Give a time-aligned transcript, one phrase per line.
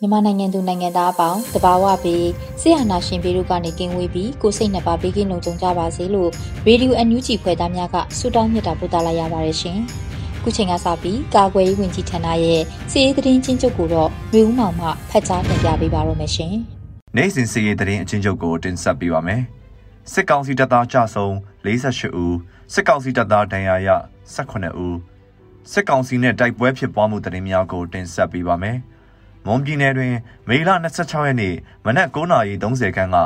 [0.00, 2.28] မြန်မာနိုင်ငံသူနိုင်ငံသားအပေါင်းတဘာဝပြီး
[2.60, 6.30] ဆရာနာရှင်ပြည်တို့ကနေကင်းဝေးပြီးကိုစိတ်နှစ်ပါးဘေးကင်းလုံခြုံကြပါစေလို့
[6.66, 9.78] ရေဒီယိုအန်ယူဂျီဖွယ်သားများကဆုတောင်းမြတ်တာပို့သလာရပါတယ်ရှင်။
[10.42, 16.54] ခုချိန်ကစပြီးကာကွယ်ရေးဝန်ကြီးဌာနရဲ့စီးရေးသတင်းချင်းချုပ်ကိုတော့မျိုးဦးမောင်မှဖတ်ကြားတင်ပြပေးပါရမရှင်။
[17.16, 19.42] နိုင်စဉ်စီးရေးသတင်းအချင်းချုပ်ကိုတင်ဆက်ပေးပါမယ်။
[20.12, 21.26] စစ်ကောင်စီတပ်သားကြဆုံ
[21.64, 22.36] 48ဦး
[22.74, 23.88] စစ်ကောင်စီတပ်သားဒဏ်ရာရ
[24.34, 24.96] 18ဦး
[25.72, 28.78] စစ်ကောင်စီနဲ့တိုက်ပွဲဖြစ်ပွားမှုသတင်းများကိုတင်ဆက်ပေးပါမယ်။
[29.50, 30.14] မွန်ပြည်နယ်တွင်
[30.48, 31.54] မေလ26ရက်နေ့
[31.84, 33.16] မနက်9:30ခန်းက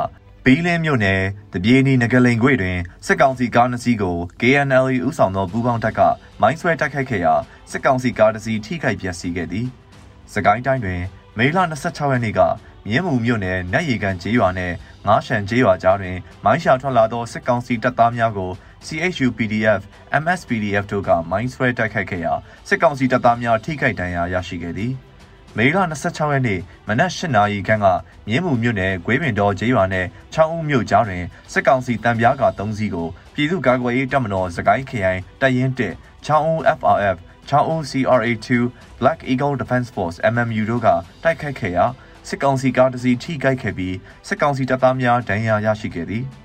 [0.45, 1.21] ဘီလင်းမြို့နယ်
[1.53, 5.99] တပြေးနီငကလိန်ခွေတွင်စစ်ကောင်စီကားနှစ်စီးကို KNL ဥဆောင်သောပူးပေါင်းတပ်က
[6.41, 7.33] မိုင်းဆွဲတိုက်ခိုက်ခဲ့ရာ
[7.71, 9.67] စစ်ကောင်စီကားတစ်စီးထိခိုက်ပျက်စီးခဲ့သည်။
[10.33, 11.01] စကိုင်းတိုင်းတွင်
[11.37, 12.39] မေလ26ရက်နေ့က
[12.87, 14.75] မြင်းမူမြို့နယ်နတ်ရီကန်ကျေးရွာနှင့်
[15.07, 18.51] ငါးရှန်ကျေးရွာကြားတွင်မိုင်းရှာထွက်လာသောစစ်ကောင်စီတပ်သားများကို
[18.85, 19.81] CHU PDF
[20.23, 22.33] MSPDF တို့ကမိုင်းဆွဲတိုက်ခိုက်ခဲ့ရာ
[22.67, 24.93] စစ်ကောင်စီတပ်သားများထိခိုက်ဒဏ်ရာရရှိခဲ့သည်။
[25.57, 27.87] မေလ26ရက်နေ့မနက်၈နာရီခန့်က
[28.27, 37.17] မြင်းမူမြို့နယ်ဂွေးပင်တော်ကျေးရွာနဲ့ချောင်းဦးမြို့ကြားတွင်စစ်ကောင်စီတံပြားက၃စီးကိုပြည်သူ့ကာကွယ်ရေးတပ်မတော်စကိုင်းခရိုင်တပ်ရင်း1ချောင်းဦး FRF
[37.49, 38.47] ချောင်းဦး CRA2
[38.99, 40.87] Black Eagle Defense Force MMU တို့က
[41.23, 41.85] တိုက်ခိုက်ခဲ့ရာ
[42.27, 43.95] စစ်ကောင်စီကားတစ်စီးထိခိုက်ခဲ့ပြီး
[44.27, 46.25] စစ်ကောင်စီတပ်သားများဒဏ်ရာရရှိခဲ့သည်။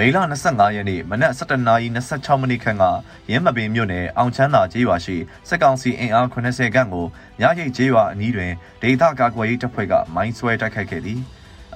[0.00, 2.84] မေလ25ရက်နေ့မနက်7:26မိနစ်ခန့်က
[3.30, 5.16] ရင်းမပင်မြို့နယ်အောင်ချမ်းသာကျေးရွာရှိ
[5.48, 7.06] စစ်ကောင်စီအင်အား80ခန့်ကို
[7.40, 11.20] ညရိတ်ကျေးရွာအနီးတွင်ဒေသကာကွယ်ရေးတပ်ဖွဲ့ကမိုင်းဆွဲတိုက်ခိုက်ခဲ့သည်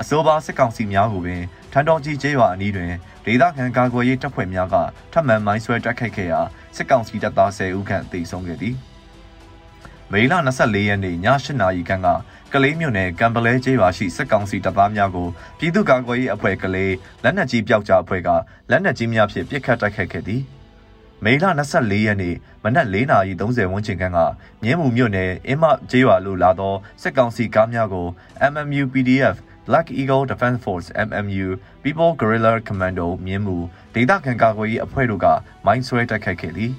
[0.00, 2.92] အဆိုပါစစ်ကောင်စီများကိုပင်ထန်တော်ကြီးကျေးရွာအနီးတွင်
[3.26, 4.76] ဒေသခံကာကွယ်ရေးတပ်ဖွဲ့များက
[5.12, 6.40] ထပ်မံမိုင်းဆွဲတိုက်ခိုက်ခဲ့ရာ
[6.76, 8.76] စစ်ကောင်စီတပ်သား10ဦးခန့်သေဆုံးခဲ့သည်
[10.12, 12.08] မေလ24ရက်နေ့ည8:00နာရီခန့်က
[12.52, 15.28] ကလေးမြို့နယ်ကံပလဲကျေးရွာရှိစစ်ကောင်စီတပ်သားများကို
[15.58, 18.28] ပြည်သူ့ကာကွယ်ရေးအဖွဲ့ကလေးလက်နက်ကြီးပျောက်ကြားအဖွဲ့က
[18.70, 20.42] လက်နက်ကြီးများဖြင့်ပစ်ခတ်တိုက်ခိုက်ခဲ့သည်
[21.24, 24.18] မေလ24ရက်နေ့မနက်4:30ဝန်းကျင်ခန့်က
[24.62, 28.06] မြင်းမူမြို့နယ်အင်းမကျေးရွာလို့လာသောစစ်ကောင်စီကားများကို
[28.52, 29.36] MMU PDF
[29.66, 31.46] Black Eagle Defense Force MMU
[31.82, 33.56] People Guerrilla Commando မြင်းမူ
[33.94, 35.26] ဒေသခံကာကွယ်ရေးအဖွဲ့တို့က
[35.66, 36.72] မိုင်းဆွဲတိုက်ခိုက်ခဲ့သည်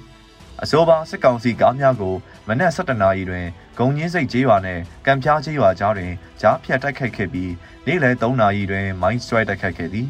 [0.62, 2.14] အဆိုပါစစ်ကောင်စီကားများကို
[2.48, 3.46] မနက်7:00နာရီတွင်
[3.78, 7.52] ဂုံညင်းစိတ်ကျေးရွာနှင့်ကံပြားကျေးရွာကြားတွင်ကြားဖြတ်တိုက်ခိုက်ခဲ့ပြီး
[7.86, 10.08] နေ့လယ်3နာရီတွင်မိုင်းစထရိုက်တိုက်ခိုက်ခဲ့သည်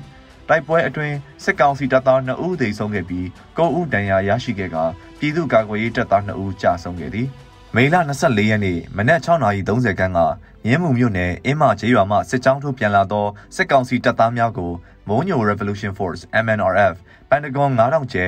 [0.48, 4.84] တိုက်ပွဲအတွင်းစစ်ကောင်စီတပ်သား2ဦးသေဆုံးခဲ့ပြီး9ဦးဒဏ်ရာရရှိခဲ့ကာ
[5.18, 7.28] ပြည်သူ့ကာကွယ်ရေးတပ်သား2ဦးကြာဆုံးခဲ့သည်
[7.74, 10.20] မေလ24ရက်နေ့မနက်6:30ခန်းက
[10.64, 14.72] မြင်းမှုမြို့နယ်အင်းမကျေးရွာမှစစ်ကြောင်းထိုးပြန်လာသောစစ်ကောင်စီတပ်သားများကို
[15.08, 16.94] မုံညို Revolution Force MNRF
[17.28, 18.26] ပန်တဂွန်9000ကျဲ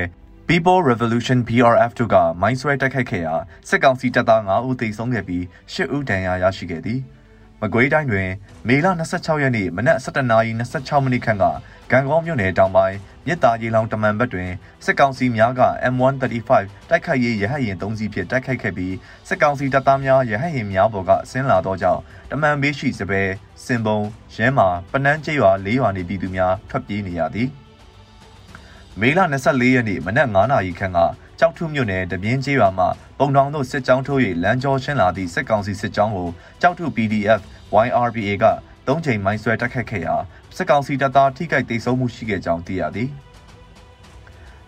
[0.50, 3.34] People Revolution PRF တို့ကမိုင်းဆွဲတိုက်ခိုက်ခဲ့ရာ
[3.68, 5.42] စစ်ကောင်စီတပ်သား9ဦးသေဆုံးခဲ့ပြီး
[5.72, 7.00] 10ဦးဒဏ်ရာရရှိခဲ့သည်။
[7.60, 8.28] မကွေးတိုင်းတွင်
[8.68, 11.44] မေလ26ရက်နေ့မနက်7:26မိနစ်ခန့်က
[11.90, 12.96] ဂံကောင်းမြို့နယ်တောင်ပိုင်း
[13.26, 14.50] မြစ်တာကြီးလောင်တမန်ဘက်တွင်
[14.84, 15.62] စစ်ကောင်စီများက
[15.92, 16.50] M135
[16.88, 18.94] တိုက်ခိုက်ရေးရဟတ်ယာဉ်၃စီးဖြင့်တိုက်ခိုက်ခဲ့ပြီး
[19.28, 23.28] စစ်ကောင်စီတပ်သားများရဟတ်ယာဉ်များပေါ်ကဆင်းလာသောကြောင့်တမန်ဘေးရှိစပယ်
[23.64, 23.98] စင်ပုံ
[24.34, 27.50] ရဲမာပနန်းကျေးရွာ၄ရွာနေပြည်သူများထွက်ပြေးနေရသည်။
[29.00, 30.98] မေလ24ရက်နေ့မနက်9:00နာရီခန့်က
[31.38, 32.86] ကြောက်ထုမြို့နယ်တပြင်းကျေးရွာမှ
[33.18, 36.28] ပုံတောင်သို့စစ်ကြောင်းထိုး၍လမ်းကျော်ရှင်းလာသည့်စစ်ကောင်စီစစ်ကြောင်းကို
[36.60, 37.40] ကြောက်ထု PDF
[37.84, 38.46] YRPA က
[38.86, 40.14] ၃ချိန်မိုင်းဆွဲတိုက်ခတ်ခဲ့ရာ
[40.56, 43.10] စစ်ကောင်စီတပ်သားထိခိုက်ဒေဆုံးမှုရှိခဲ့ကြောင်းသိရသည်။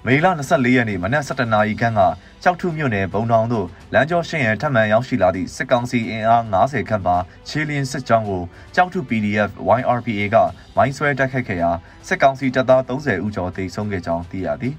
[0.06, 2.00] မေလ24ရက်နေ့မနက်7:00နာရီခန့်က
[2.42, 7.16] ကြောက်ထုမြို့နယ်ဘုံတောင်သို့လမ်းကျော်ရှင်းရန်ထပ်မံရောက်ရှိလာသည့်စစ်ကောင်စီအင်အား90ခန့်ပါ
[7.48, 8.42] ချီလင်းစစ်ကြောင်းကို
[8.74, 10.36] ကြောက်ထု PDF YRPA က
[10.78, 11.70] မိုင်းဆွဲတိုက်ခိုက်ခဲ့ရာ
[12.06, 14.74] စစ်ကောင်စီတပ်သား30ဦးကျော်သေဆုံးခဲ့ကြောင်းသိရသည်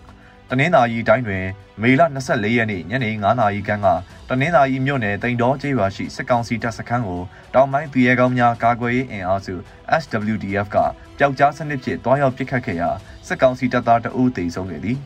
[0.48, 1.44] ။တနင်္သာရီတိုင်းတွင်
[1.82, 3.88] မေလ24ရက်နေ့ညနေ9:00နာရီခန့်က
[4.28, 7.22] တနင်္သာရီမြို့နယ်တိန်တော်ကျေးရွာရှိစစ်ကောင်စီတပ်စခန်းကို
[7.54, 9.54] တောင်ပိုင်းပြည်ရဲကောင်းများကာကွယ်ရေးအင်အားစု
[10.02, 10.76] SWDF က
[11.18, 12.90] ပျောက်ကြားစနစ်ဖြင့်တွားရောက်ပစ်ခတ်ခဲ့ရာ
[13.26, 14.98] စစ်ကောင်စီတပ်သားတအုပ်သေဆုံးခဲ့သည်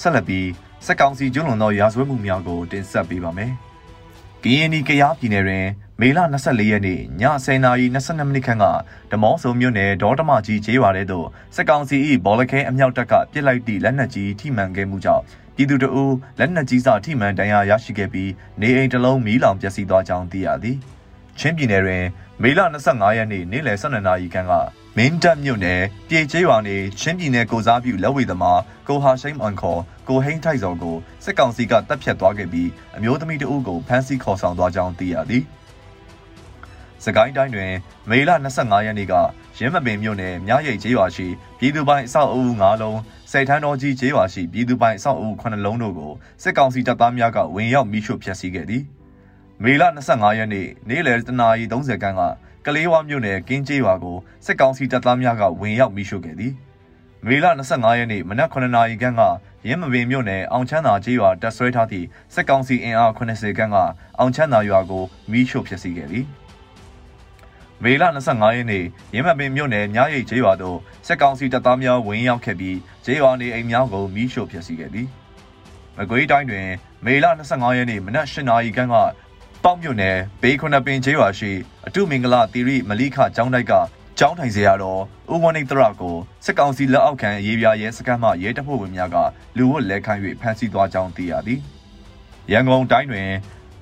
[0.00, 0.48] ဆက်လက်ပြီး
[0.86, 3.52] စက်ကောင်စီကျွလွန်သောရာဇဝတ်မှုများကိုတင်ဆက်ပေးပါမယ်။
[4.44, 5.66] ကရင်နီကရားပြည်နယ်တွင်
[6.02, 7.00] မေလ24ရက်နေ့ည
[7.44, 8.64] 10:22မိနစ်ခန့်က
[9.10, 15.22] ဓမောဆုံမြို့နယ်ဒေါတမကြီးကျေးရွာထဲသို့စက်ကောင်စီ၏ဘောလခဲအမြောက်တပ်ကပစ်လိုက်သည့်လက်နက်ကြီးထိမှန်ခဲ့မှုကြောင့်
[15.56, 18.30] ပြည်သူတို့လက်နက်ကြီးစာထိမှန်ဒဏ်ရာရရှိခဲ့ပြီး
[18.60, 20.76] နေအိမ်တစ်လုံးမီးလောင်ပျက်စီးသွားကြောင်းသိရသည်။
[21.38, 22.04] ချင်းပြည်နယ်တွင်
[22.42, 24.52] မေလ25ရက်နေ့နေ့လယ်12နာရီခန့်က
[24.96, 35.44] မင်းတပ်မြို့နယ်ပြည်ကျေးရွာနေချင်းပြည်နယ်ကိုစားပြုလက်ဝေသမားကိုဟာရှိန်အွန်ခေါ်ကိုဟိန်းထိုက်စော်ကိုစစ်ကောင်စီကတပ်ဖြတ်သွားခဲ့ပြီးအမျိုးသမီးတဦးကိုဖမ်းဆီးခေါ်ဆောင်သွားကြောင်းသိရသည်။
[37.04, 37.72] စကိုင်းတိုင်းတွင်
[38.10, 39.14] မေလ25ရက်နေ့က
[39.58, 41.26] ရင်းမပင်မြို့နယ်မြရိတ်ကျေးရွာရှိ
[41.58, 43.00] ပြည်သူပိုင်အဆောက်အဦ9လုံး
[43.30, 46.12] စိတ်ထန်းတော်ကြီးကျေးရွာရှိပြည်သူပိုင်အဆောက်အဦ9လုံးတို့ကို
[46.42, 48.82] စစ်ကောင်စီတပ်သားများကဝင်ရောက်မိရှုဖျက်ဆီးခဲ့သည်။
[49.62, 52.22] မေလ25ရက်နေ့နေ့လယ်တနာရီ30ခန်းက
[52.66, 54.16] ကလေးဝမြို့နယ်ကင်းကျေးရွာကို
[54.46, 56.52] စစ်ကောင်စီတပ်သားများကဝင်ရောက်မိရှုခဲ့သည်။
[57.26, 59.22] မေလ25ရက်နေ့မနက်9နာရီခန့်က
[59.68, 63.76] ရင်းမပင်မြို့နယ်အောင်ချမ်းသာကျေးရွာတပ်ဆွဲထားသည့်စစ်ကောင်စီအင်အား80ခန့်က
[64.18, 66.26] အောင်ချမ်းသာရွာကိုမိရှုဖျက်ဆီးခဲ့သည်။
[67.84, 68.84] မေလ25ရက်နေ့
[69.14, 75.06] ရင်းမပင်မြို့နယ်ညရိတ်ကျေးရွာသို့စစ်ကောင်စီတပ်သားများဝင်ရောက်ခဲ့ပြီးကျေးရွာနေအိမ်များကိုမိရှို့ဖျက်ဆီးခဲ့သည်။
[75.96, 76.68] မကွေးတိုင်းတွင်
[77.04, 78.94] မေလ25ရက်နေ့မနက်8နာရီခန့်က
[79.64, 81.52] ပေါက်မြို့နယ်ဘေးခွနပင်ကျေးရွာရှိ
[81.86, 83.72] အတုမင်္ဂလာတီရိမလိခကျောင်းတိုက်က
[84.18, 85.00] ကျောင်းထိုင်စရာတော်
[85.32, 89.16] ဦးဝနိတရကိုစစ်ကောင်စီလက်အောက်ခံရေးပြရဲစခန်းမှရဲတပ်ဖွဲ့ဝင်များက
[89.56, 91.60] လူဝတ်လဲခိုင်း၍ဖမ်းဆီးသွားကြောင်းသိရသည်။
[92.52, 93.28] ရန်ကုန်တိုင်းတွင်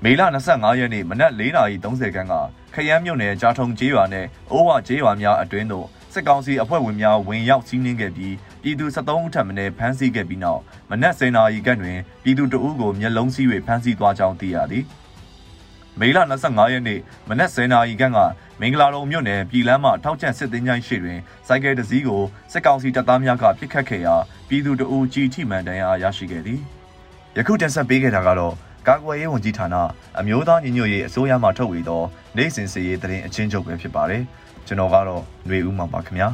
[0.04, 2.34] မေလ25ရက်နေ့မနက်4:30ခန်းက
[2.74, 10.60] ခရမ်းမြို့နယ်ကြားထုံကျေးရွာနဲ့အိုးဝကျေးရွာများအတွင်းသို့စစ်ကောင်စီအဖွဲ့ဝင်များဝင်ရောက်စီးနင်းခဲ့ပြီးပြည်သူ73ဦးထပ်မံဖမ်းဆီးခဲ့ပြီးနောက်
[10.90, 14.84] မနက်10:00နာရီခန့်တွင်ပြည်သူတအုပ်ကိုမျက်လုံးစီး၍ဖမ်းဆီးသွားကြောင်းသိရသည်။
[16.00, 18.18] မေလ25ရက်နေ့မနက်10:00နာရီခန့်က
[18.60, 22.22] မင်္ဂလာတုံမြို့နယ်ပြည်လမ်းမှထောက်ချန့်စစ်သည်ချိုင်းရှိတွင်စိုက်ကယ်တစ်စီးကို
[22.52, 24.14] စစ်ကောင်စီတပ်သားများကပစ်ခတ်ခဲ့ရာ
[24.48, 26.60] ပြည်သူတအူကြီးထိမှန်ဒဏ်ရာရရှိခဲ့သည်
[27.36, 28.54] ယခုတင်ဆက်ပေးခဲ့တာကတော့
[28.86, 29.76] ကာကွယ်ရေးဝန်ကြီးဌာန
[30.20, 32.02] အမျိုးသားညီညွတ်ရေးအစိုးရမှထုတ်ဝေသော
[32.36, 34.22] နိုင်စဉ်စီရေးသတင်းအချင်းချုပ်ပဲဖြစ်ပါတယ်
[34.66, 36.28] ကျွန်တော်ကတော့ຫນွေဦးမှာပါခင်ဗျာ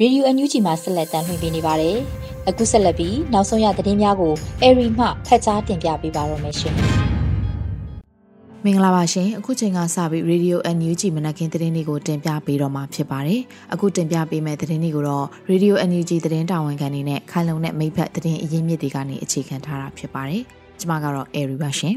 [0.00, 1.98] ရေဒီယိုအန်ယူဂျီမှာဆက်လက်တင်ပြနေပါတယ်။
[2.48, 7.11] အခုဆက်လက်ပြီးနောက်ဆုံးရသတင်းများကိုအေရီမှဖတ်ကြားတင်ပြပေးပါရမရှင်
[8.66, 13.40] မင်္ဂလာပါရှင်အခုချိန်ကစပြီး Radio NUG မနက်ခင်းသတင်းတွေကိုတင်ပြပေးတော့မှာဖြစ်ပါတယ်
[13.72, 20.42] အခုတင်ပြပေးမယ့်သတင်းတွေကိုတော့ Radio NUG သတင်းတာဝန်ခံနေနဲ့ခိုင်လုံတဲ့မိဖက်သတင်းအရင်းမြစ်တွေကနေအခြေခံထားတာဖြစ်ပါတယ်
[20.80, 21.94] ကျွန်မကတော့ Airy ပါရှင်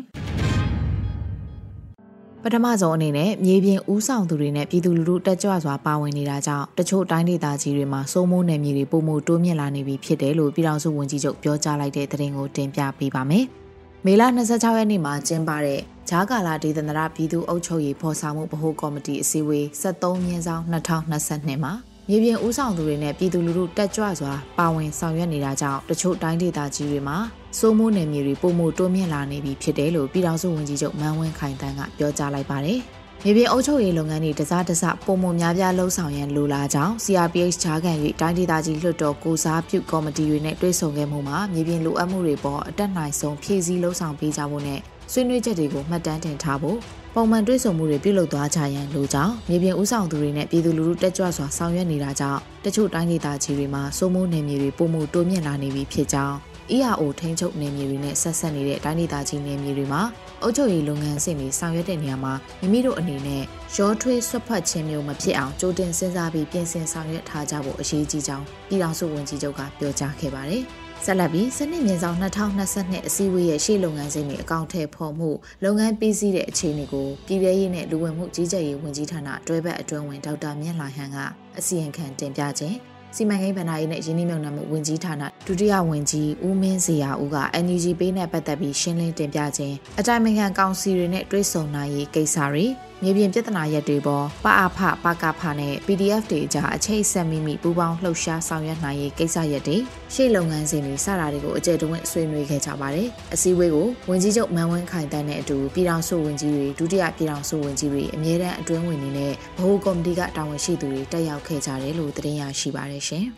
[2.43, 13.47] ပထမဆုံးအနေနဲ့မြေပြင်ဦးဆောင်သူတွေနဲ့ပြည်သူလူထုတက်ကြွစွာပါဝင်နေတာကြောင့်တချို့တိုင်းဒေသကြီးတွေမှာစိုးမိုးနယ်မြေတွေပုံမှုတိုးမြင့်လာနေပြီဖြစ်တယ်လို့ပြည်ထောင်စုဝန်ကြီးချုပ်ပြောကြားလိုက်တဲ့သတင်းကိုတင်ပြပေးပါမယ်။
[14.07, 15.79] မေလ26ရက်နေ့မှာကျင်းပတဲ့
[16.09, 21.73] ဂျားကာလာဒေသန္တရပြည်သူ့အုပ်ချုပ်ရေးဖော်ဆောင်မှုဗဟိုကော်မတီအစည်းအဝေး73မြင်းဆောင်2022မှာ
[22.09, 27.17] မြေပြင်ဦးဆောင်သူတွေနဲ့ပြည်သူလူထုတက်ကြွစွာပါဝင်ဆောင်ရွက်နေတာကြောင့်တချို့တိုင်းဒေသကြီးတွေမှာ
[27.57, 32.79] စိုးမိုးနယ်မြေတွေပုံမှုတိုးမြင့်လာနေပြီဖြစ်တယ်လို့ပြည်ထောင်စုဝန်ကြီးချုပ်မန်းဝင်းခိုင်တန်းကပြောကြားလိုက်ပါတယ်။
[33.27, 37.91] မြေပြင်အုပ်ချုပ်ရေးလုပ်ငန်းတွေတစားတစပုံမှုများပြားလှုပ်ဆောင်ရန်လိုလားကြောင်း CRPH ချားခံ၍
[38.21, 44.79] တိုင်းဒေသကြီးလွှတ်တော်ကိုစားပြုကော်မတီတွေနဲ့တွဲဆုံခဲ့မှုမှာမြေပြင်လိုအပ်မှုတွေပေါ်အတက်နိုင်ဆုံးဖြည့်ဆည်းလှုပ်ဆောင်ပေးကြဖို့နဲ့
[45.11, 46.77] ဆွေးနွေးချက်တွေကိုမှတ်တမ်းတင်ထားဖို့
[47.15, 56.35] ပုံမှန်တွေ့ဆုံမှုတွေပြုလုပ်သွားကြရန်လိုကြောင်းမြေပြင်ဦးဆောင်သူတွေနဲ့ပြည်သူလူထုတက်ကြွစွာဆောင်ရွက်နေတာကြောင့်တချို့တိုင်းဒေသကြီးတွေမှာစိုးမိုးနယ်မြေတွေပုံမှုတိုးမြင့်လာနေပြီဖြစ်ကြောင်း
[56.73, 60.01] ERO ထိန်းချုပ်နယ်မြေတွေနဲ့ဆက်ဆက်နေတဲ့တိုင်းဒေသကြီးနယ်မြေတွေမှာ
[60.41, 63.43] အုပ်ချုပ်ရေးလုပ်ငန်းစဉ်တွေဆောင်ရွက်တဲ့နေရာမှာမိမိတို့အနေနဲ့
[63.77, 70.63] ရောထွေးဆွတ်ဖက်ခြင်းမျိုးမဖြစ်အောင်ကြိုတင်စဉ်းစားပြီးပြင်ဆင်ဆောင်ရွက်ထားကြဖို့အရေးကြီးကြောင်းပြည်ထောင်စုဝန်ကြီးချုပ်ကပြောကြားခဲ့ပါတယ်။
[71.05, 75.29] ဆက်လက်ပြီးစနစ်မြင့်ဆောင်2022အစည်းအဝေးရဲ့ရှေ့လုပ်ငန်းစဉ်တွေအကောင့်ထဲဖော်မှု
[75.63, 81.17] လုပ်ငန်းပြီးစီးတဲ့အခြေအနေကိုပြည်ထရေးနဲ့လူဝင်မှုကြီးကြပ်ရေးဝန်ကြီးဌာနတွဲဘက်အတွင်းဝင်ဒေါက်တာမြင့်လှဟန်က
[81.57, 92.65] အစီရင်ခံတင်ပြခြင်း စီမံကိန်းဗဏ္ဍာရေးနဲ့ရင်းနှီးမြှုပ်နှံမှုဝန်ကြီးဌာနဒုတိယဝန်ကြီးဦးမင်းစရာဦးက NUG ပေးနဲ့ပတ်သက်ပြီးရှင်းလင်းတင်ပြခြင်းအတိုင်းအမြန်ကောင်စီတွေနဲ့တွဲဆုံနိုင်ရေးကိစ္စတွေ
[93.03, 99.77] မြေပြင်ပြဿနာရက်တွေပေါ်ပအဖပကဖနဲ့ PDF တွေအကြားအချိတ်ဆက်မိမိပူးပေါင်းလှုပ်ရှားဆောင်ရွက်နိုင်ရေးကိစ္စရက်တွေ
[100.13, 113.25] ရှေ့လုပ်ငန်းစဉ်တွေစတာတွေကိုအကျယ်တဝင့်ဆွေးနွေးခဲ့ကြပါတယ်။အစည်းအဝေးကိုဝန်ကြီးချုပ်မန်ဝင်းခိုင်တန်းနဲ့အတူပြည်ထောင်စုဝန်ကြီးတွေဒုတိယပြည်ထောင်စုဝန်ကြီးတွေအမြဲတမ်းအတွင်းဝင်နေနဲ့ဗဟိုကော်မတီကတာဝန်ရှိသူတွေတက်ရောက်ခဲ့ကြတယ်လို့သတင်းရရှိပါတယ်ရှင်။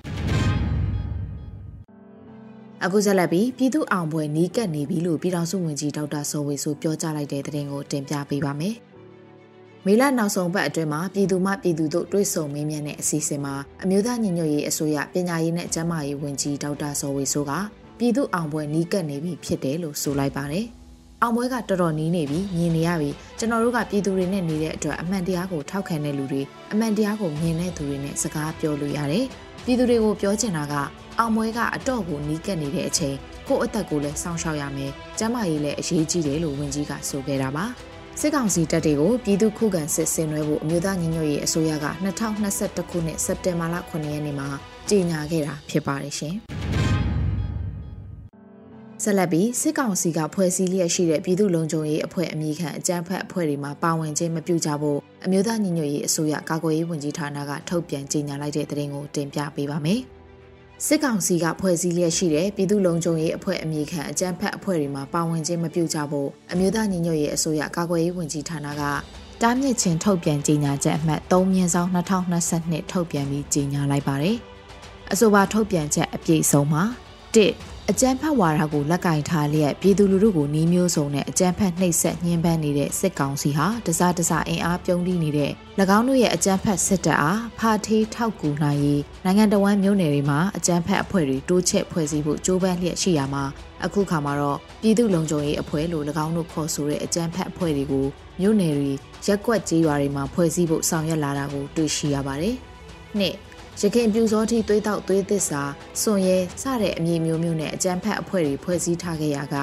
[2.83, 8.75] အခုဆက်လက်ပြီးပြည်သူအောင်ပွဲနီးကပ်နေပြီလို့ပြည်ထောင်စုဝန်ကြီးဒေါက်တာစောဝေဆိုပြောကြားလိုက်တဲ့သတင်းကိုတင်ပြပေးပါမယ်
[9.89, 17.51] မေလနောက်ဆုံးပတ်အတွင်းမှာပြည်သူမှပြည်သူတို့တွေ့ဆုံမေးမြန်းတဲ့အစီအစဉ်မှာအမျိုးသားညီညွတ်ရေးအစိုးရပညာရေးနဲ့ကျန်းမာရေးဝန်ကြီးဒေါက်တာစောဝေဆိုက
[17.99, 20.65] ပြည်သူအောင်ပွဲနီးကပ်နေပြီဖြစ်တယ်လို့ဆိုလိုက်ပါတယ်။
[21.21, 26.41] အောင်ပွဲကတော်တော်နီးနေပြီမြင်နေရပြီကျွန်တော်တို့ကပြည်သူတွေနဲ့နေတဲ့အတွက်အမှန်တရားကိုထောက်ခံတဲ့လူတွေ
[26.73, 29.25] အမှန်တရားကိုမြင်တဲ့သူတွေနဲ့စကားပြောလို့ရတယ်
[29.65, 30.73] ပြည်သူတွေကိုပြောချင်တာက
[31.19, 33.15] အောင်ပွဲကအတော့ကိုနီးကပ်နေတဲ့အချိန်
[33.47, 37.65] ကိုယ့်အသက်ကိုလည်းစောင့်ရှောက်ရမယ်ကျန်းမာရေးလည်းအရေးကြီးတယ်လို့ဝန်ကြီးကဆိုခဲ့တာပါ
[38.21, 41.87] စစ်ကောင်စီတပ်တွေကိုပြည်သူခုခံစစ်ဆင်နွှဲဖို့အမျိုးသားညီညွတ်ရေးအစိုးရက
[42.37, 44.47] 2021ခုနှစ်စက်တင်ဘာလ9ရက်နေ့မှာ
[44.89, 46.35] ကြေညာခဲ့တာဖြစ်ပါတယ်ရှင်။
[49.03, 60.01] ဆက်လက်ပြီးစစ်ကောင်စီကဖွဲ့စည်းလျက်ရှိတဲ့ပြည်သူ့လုံခြုံရေးအဖွဲ့အမည်ခံအကြမ်းဖက်အဖွဲ့တွေမှာပါဝင်ခြင်းမပြုကြဖို့အမျိုးသားညီညွတ်ရေးအစိုးရကာကွယ်ရေးဝန်ကြီးဌာနကထုတ်ပြန်ကြေညာလိုက်တဲ့သတင်းကိုတင်ပြပေးပါမယ်။
[60.85, 68.83] စစ်ကောင်စီကဖွဲ့စည်းလျက်ရှိတဲ့ပြည်သူ့လုံခြုံရေးအဖွဲ့အမည်ခံအကြမ်းဖက်အဖွဲ့တွေမှာပါဝင်ခြင်းမပြုကြဖို့အမျိုးသားညီညွတ်ရေးအစိုးရကာကွယ်ရေးဝန်ကြီးဌာနက
[69.41, 71.89] တားမြစ်ခြင်းထုတ်ပြန်ကြေညာချက်အမှတ်3မြင်းဆောင်
[72.35, 74.37] 2022ထုတ်ပြန်ပြီးကြေညာလိုက်ပါတယ်။
[75.11, 76.83] အဆိုပါထုတ်ပြန်ချက်အပြည့်အစုံမှာ
[77.35, 85.51] 1 အကြမ်းဖက်ဝါဒကိုလက်ကင်ထားလျက်ပြည်သူလူထုကိုနှီးမျိုးစုံနဲ့အကြမ်းဖက်နှိပ်စက်ညှဉ်းပန်းနေတဲ့စစ်ကောင်စီဟာတစားတစားအင်အားပြုံးတီးနေတဲ့၎
[85.97, 93.43] င်းတို့ရဲ့အကြမ်းဖက်စစ်တပ်အားဖာထေးထောက်ကူနိုင်ရေးနိုင်ငံတော်ဝန်မျိုးနယ်တွေမှာအကြမ်းဖက်အဖွဲ့တွေတိုးချဲ့ဖွဲ့စည်းဖို့ကြိုးပမ်းလျက်ရှိရမှာ
[93.85, 98.05] အခုခါမှာတော့ပြည်သူလုံခြုံရေးအဖွဲ့လို့၎င်းတို့ခေါ်ဆိုတဲ့အကြမ်းဖက်အဖွဲ့တွေကို
[98.41, 98.91] မျိုးနယ်တွေ
[99.25, 102.55] ရက်ကွက်ကြေးရွာတွေမှာဖွဲ့စည်းဖို့ဆောင်ရွက်လာတာကိုတွေ့ရှိရပါတယ်။
[103.19, 103.35] နှစ်
[103.81, 105.61] ရခင်ပြူစောတိသွေးတောက်သွေးသစ္စာ
[106.01, 109.55] စွန်ရဲစတဲ့အမည်မျိုးမျိုးနဲ့အကြမ်းဖက်အဖွဲ့တွေဖွဲ့စည်းထားခဲ့ရက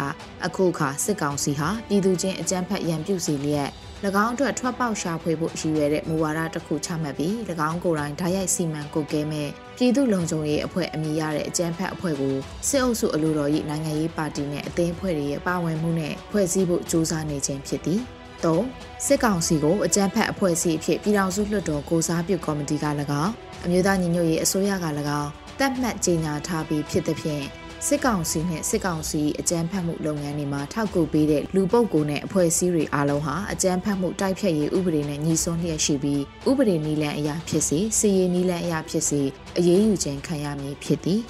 [0.46, 3.70] အခုအခါစစ်ကောင်စီဟာပြည်သူချင်းအကြမ်းဖက်ရန်ပြုစီလျက်၎
[4.24, 7.34] င်းအတွက်ထွက်ပေါက်ရှာဖွေဖို့ရည်ရွယ်တဲ့မူဝါဒတစ်ခုချမှတ်ပြီး၎
[7.68, 12.34] င်းကိုယ်တိုင်ဓာတ်ရိုက်စီမံကုတ်ကဲမဲ့ပြည်သူလုံခြုံရေးအဖွဲ့အမည်ရတဲ့အကြမ်းဖက်အဖွဲ့ကို
[12.68, 18.00] စစ်အုပ်စုအလို့တော်၏နိုင်ငံရေးပါတီနဲ့အသင်းအဖွဲ့တွေရဲ့ပါဝင်မှုနဲ့ဖွဲ့စည်းဖို့ကြိုးစားနေခြင်းဖြစ်သည်
[18.42, 18.58] ၃
[19.06, 22.84] စစ်ကောင်စီကိုအကြမ်းဖက်အဖွဲ့အစည်းအဖြစ်ပြည်ထောင်စုလွှတ်တော်ကိုစားပြုကော်မတီက၎
[23.22, 23.32] င်း
[23.64, 24.86] အမျိုးသားညီညွတ်ရေးအစိုးရက၎
[25.20, 27.44] င်းတတ်မှတ်ကြေညာထားပြီးဖြစ်သဖြင့်
[27.86, 39.20] စစ်ကောင်စီနဲ့စစ်ကောင်စီအကြမ်းဖက်မှုလုပ်ငန်းတွေမှာထောက်ကူပေးတဲ့လူပုဂ္ဂိုလ်နဲ့အဖွဲ့အစည်းတွေအားလုံးဟာအကြမ်းဖက်မှုတိုက်ဖြတ်ရေးဥပဒေနဲ့ညီစွန်းလျက်ရှိပြီးဥပဒေနည်းလမ်းအရာဖြစ်စေစီရေးနည်းလမ်းအရာဖြစ်စေ
[39.58, 41.20] အရေးယူခြင်းခံရမည်ဖြစ်သည်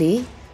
[0.00, 0.02] ၄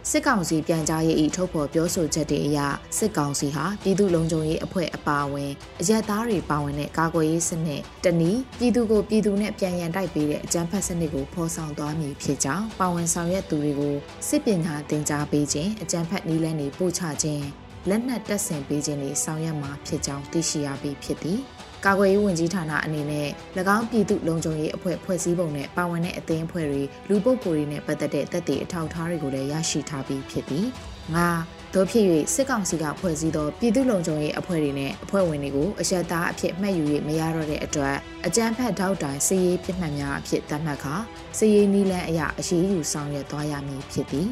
[0.09, 2.59] စစ်ကောင်စီပြန်ကြားရေး၏ထုတ်ဖော်ပြောဆိုချက်တွေအရ
[2.97, 13.95] စစ်ကောင်စီဟာပြည်သူ့လုံခြုံရေးအဖွဲ့အပါအဝင်အရက်သားတွေပါဝင်တဲ့ကာကွယ်ရေးစနစ်တနည်းပြည်သူကိုပြည်သူနဲ့ပြန်ရန်တိုက်ပေးတဲ့အကြမ်းဖက်စနစ်ကိုဖော်ဆောင်သွားမည်ဖြစ်ကြောင်းပါဝင်ဆောင်ရွက်သူတွေကို
[14.27, 17.45] စစ်ပညာသင်ကြားပေးခြင်းအကြမ်းဖက်နည်းလမ်းတွေပို့ချခြင်း
[17.89, 21.39] လက်နက်တပ်ဆင်ပေးခြင်းတွေဆောင်ရွက်မှာဖြစ်ကြောင်းသိရှိရပြီးဖြစ်သည်
[21.85, 23.27] ကာကွယ်ရေးဝန်ကြီးဌာနအနေနဲ့၎
[23.75, 30.65] င်းပြည်သူလုံခြုံရေးအဖွဲ့ဖွဲ့စည်းပုံနဲ့ပါဝင်တဲ့အသင်းအဖွဲ့တွေလူပုဂ္ဂိုလ်တွေနဲ့ပတ်သက်တဲ့သက်သေအထောက်အထားတွေကိုလည်းရရှိထားပြီးဖြစ်သည်။
[31.15, 31.27] ငါ
[31.73, 37.95] တို့ဖြစ်၍စစ်ကောင်စီကဖွဲ့စည်းသောပြည်သူ့လုံခြုံရေးအဖွဲ့တွေနဲ့အဖွဲ့ဝင်တွေကိုအရက်သားအဖြစ်မှတ်ယူ၍မရတော့တဲ့အတွက်
[38.25, 40.95] အကြမ်းဖက်ထောက်တိုင်စီရေးပြစ်မှတ်များအဖြစ်သတ်မှတ်ခါ
[41.37, 44.27] စီရေးနီးလန်းအရာအရေးယူဆောင်ရွက်သွားရမည်ဖြစ်သည်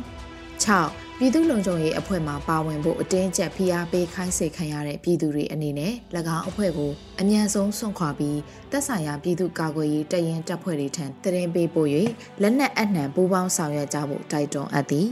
[0.65, 5.93] 6 ပြည်သူ့လုံခြုံရေးအဖွဲ့မှပါဝင်ဖို့အတင်းကျပ်ဖိအားပေးခိုင်းစေခံရတဲ့ပြည်သူတွေအနေနဲ့၎
[6.35, 8.39] င်းအဖွဲ့ကိုအမြန်ဆုံးဆွန့်ခွာပြီး
[8.71, 11.89] တပ်ဆိုင်ရာပြည်သူ့ကာကွယ်ရေးတရင်တပ်ဖွဲ့တွေထံတရင်ပေးပို့၍
[12.41, 15.07] လက်နက်အနှံပူးပေါင်းဆောင်ရွက်ကြဖို့တိုက်တွန်းအပ်သည်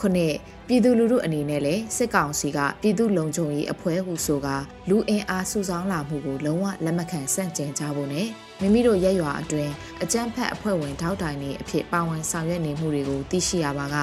[0.00, 0.34] ခုနှစ်
[0.68, 4.48] ပြည်သူလူထုအနေနဲ့လည်းစစ်ကောင်စီကပြည်သူလုံခြုံရေးအဖွဲ့ဟုဆိုက
[4.88, 8.26] လူအင်အားစုဆောင်းလာမှုကိုလုံးဝလက်မခံဆန့်ကျင်ကြဖို့နဲ့
[8.60, 9.72] မိမိတို့ရက်ရွာအတွင်း
[10.02, 13.96] အကြမ်းဖက်အဖွဲ့ဝင်ထောက်တိုင်တွေအဖြစ်ပါဝင်ဆောင်ရွက်နေမှုတွေကိုသိရှိရပါက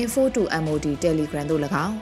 [0.00, 1.94] info2mod telegram တို့၎င်း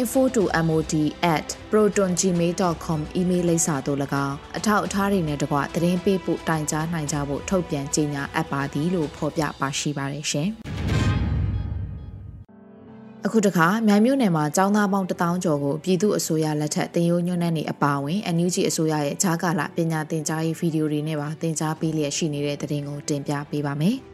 [0.00, 10.50] info2mod@protongmail.com email လိပ်စာတို့၎င်းအထောက်အထားတွေနဲ့တကွသတင်းပေးပို့တိုင်ကြားနိုင်ကြဖို့ထုတ်ပြန်ကြေညာအပ်ပါသည်လို့ဖော်ပြပါရှိပါတယ်ရှင်။
[13.26, 23.98] အခုတခါမြိုင်မြို့နယ်မှာចောင်းသားပေါင်းတထောင်ကျော်ကိုပြည်သူအစိုးရလက်ထက်တင်ယိုးညွန်းနှံ့နေအပါအဝင် NUG အစိုးရရဲ့ဂျားကာလပညာသင်ကြားရေးဗီဒီယိုတွေနဲ့ပါသင်ကြားပေးလျက်ရှိနေတဲ့တဲ့တင်ကိုတင်ပြပေးပါမယ်။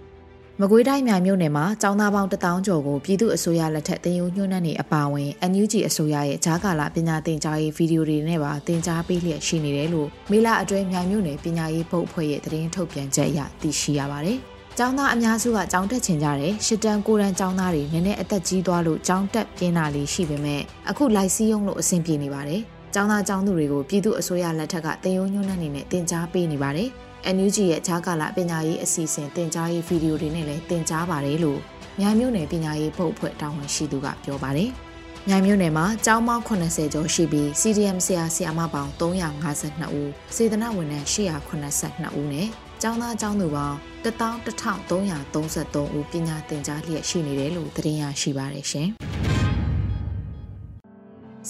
[0.61, 14.39] မကွေးတိုင်းမြိုင်မြို့နယ်မှာចောင်းသားပေါင်း1000ကျော်ကိုပြည်သူ့အစိုးရလက်ထက်တင်ယူညွှန်းနှံ့နေအပါအဝင် NUG အစိုးရရဲ့ဂျားကာလာပညာသင်ကြားရေးဗီဒီယိုတွေနဲ့ပါသင်ကြားပေးလျက်ရှိနေတယ်လို့မေလအတွင်းမြိုင်မြို့နယ်ပညာရေးဘုတ်အဖွဲ့ရဲ့သတင်းထုတ်ပြန်ချက်အရသိရှိရပါတယ်။
[14.79, 20.61] ကျောင်းသားအများစုကကျောင်းတက်ချင်ကြတယ်ရှစ်တန်းကိုရန်ကျောင်းသားတွေနည်းနည်းအသက်ကြီးသွားလို့ကျောင်းတက်ပြင်းတာလေးရှိပေမဲ့
[20.91, 22.61] အခုလိုက်စည်းရုံးလို့အဆင်ပြေနေပါတယ်။
[22.95, 26.91] ကျောင်းသားကျောင်းသူတွေကိုပြည်သူ့အစိုးရလက်ထက်ကတင်ယုံညွှန်းနှံ့နေနဲ့တင် जा ပေးနေပါတယ်။
[27.35, 31.61] NUG ရဲ့ဂျားကာလပညာရေးအစီအစဉ်တင် जा ရေးဗီဒီယိုတွေနဲ့လည်းတင် जा ပါတယ်လို့
[32.01, 34.71] မြိုင်မြို့နယ်ပညာရေးဘုတ်အဖွဲ့တာဝန်ရှိသူကပြောပါတယ်။
[35.29, 42.49] မြိုင်မြို့နယ်မှာကျောင်းပေါင်း80ကျော်ရှိပြီး CDM ဆရာဆရာမပေါင်း352ဦးစေတနာဝန်ထမ်း882ဦးနဲ့
[42.83, 48.89] ကျောင်းသားကျောင်းသူပေါင်း11333ဦးပညာသင်ကြားလျက်ရှိနေတယ်လို့သတင်းရရှိပါတယ်ရှင်။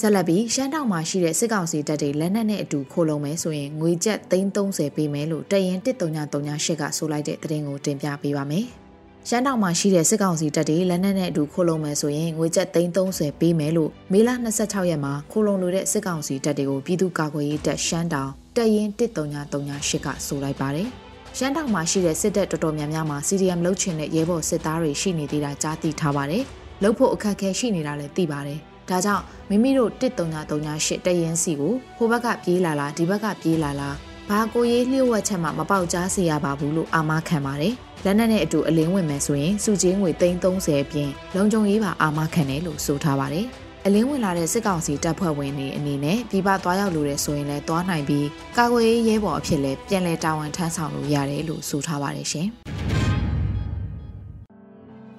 [0.00, 8.64] ဆက်လက်ပြီးရှမ်းတောင်မှာရှိတဲ့စစ်ကောင်စီတပ်တွေလက်နက်နဲ့အတူခိုလုံမယ်ဆိုရင်ငွေကျပ်330ပေးမယ်လို့တရင်1338ကဆိုလိုက်တဲ့သတင်းကိုတင်ပြပေးပါမယ်။
[9.28, 20.88] ရှမ်းတောင်မှာရှိတဲ့စစ်ကောင်စီတပ်တွေလက်နက်နဲ့အတူခိုးလုံမယ်ဆိုရင်ငွေကျပ်330ပေးမယ်လို့မေလ26ရက်မှာခိုးလုံလိုတဲ့စစ်ကောင်စီတပ်တွေကိုပြည်သူ့ကာကွယ်ရေးတပ်ရှမ်းတောင်တပ်ရင်း13938ကဆိုလိုက်ပါတယ်။
[21.38, 26.42] ရှမ်းတောင်မှာရှိတဲ့စစ်တပ်တော်တော်များများမှာ CDM လုတ်ချင်တဲ့ရဲဘော်စစ်သားတွေရှိနေသေးတာကြားသိထားပါတယ်။
[26.82, 33.96] လုတ်ဖို့အခက်အခဲရှိနေတာလည်းသိပါတယ်။ ဒါကြောင့်မိမိတို့13938တပ်ရင်းစီကိုဟိုဘက်ကပြေးလာလားဒီဘက်ကပြေးလာလား
[34.28, 37.74] ဘာကိုရေးလျှို့ဝှက်ချက်မှမပေါက်ကြားစေရပါဘူးလို့အာမခံပါတယ်။
[38.04, 43.46] လက်နက်နဲ့အတူအလင်းဝင်မယ်ဆိုရင်စုချင်းငွေ330အပြင်လုံခြုံရေးပါအာမခံတယ်လို့ဆိုထားပါတယ်။
[43.86, 48.26] အလင်းဝင်လာတဲ့စစ်ကောင်စီတပ်ဖွဲ့ဝင်တွေအနေနဲ့ပြည်ပသွားရောက်လို့ရဆိုရင်လည်းသွားနိုင်ပြီး
[48.56, 52.48] ကာကွယ်ရေးရဲဘော်အဖြစ်လည်းပြန်လည်တာဝန်ထမ်းဆောင်လို့ရတယ်လို့ဆိုထားပါတယ်ရှင်။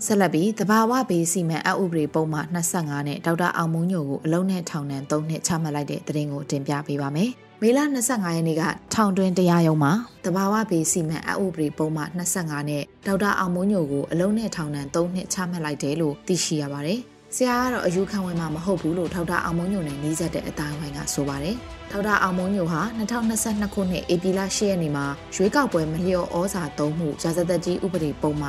[0.06, 7.30] ဆက်လက်ပြီးတဘာဝဘေးစီမံအဥပဒေပုံမှန်25နဲ့ဒေါက်တာအောင်မုံညိုကိုအလုံးနဲ့ထောင်ဒဏ်3နှစ်ချမှတ်လိုက်တဲ့သတင်းကိုတင်ပြပေးပါမယ်။
[7.62, 8.64] မေလ25ရက်နေ့က
[8.94, 9.94] ထောင်တွင်းတရားရုံးမှာ
[10.26, 17.02] တဘာဝဘေးစီမံအဥပဒေပုံမှန်25နဲ့ဒေါက်တာအောင်မုံညိုကိုအလုံးနဲ့ထောင်ဒဏ်3နှစ်ချမှတ်လိုက်တယ်လို့သိရှိရပါတယ်။
[17.36, 21.56] ဆရာကတော့အယူခံဝင်မှာမဟုတ်ဘူးလို့ဒေါက်တာအောင်မုံညိုနဲ့နှီးစပ်တဲ့အတိုင်းဝိုင်းကဆိုပါတယ်။
[21.92, 25.06] ဒေါက်တာအောင်မုံညိုဟာ2022ခုနှစ်ဧပြီလ10ရက်နေ့မှာ
[25.36, 28.48] ရွေးကောက်ပွဲမလျော်ဩဇာသုံးမှုရာဇသက်ကြီးဥပဒေပုံမှ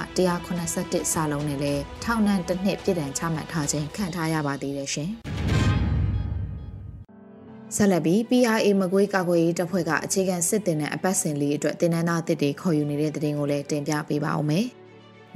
[0.56, 5.10] 181စာလုံးနဲ့လည်းထောင်ဒဏ်တစ်နှစ်ပြစ်ဒဏ်ချမှတ်ထားခြင်းခံထားရပါသေးတယ်ရှင်။
[7.76, 14.66] ဆက်လက်ပြီး PRA မကွေးကာကွယ်ရေးတပ်ဖွဲ့ကအခြေခံစစ်တင်တဲ့အပတ်စဉ်လေးအတွက်တင်နန်းသားတစ်တွေခေါ်ယူနေတဲ့တဲ့တင်ကိုလည်းတင်ပြပေးပါအောင်မယ်။